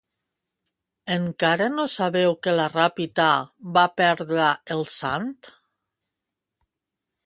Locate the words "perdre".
4.05-4.51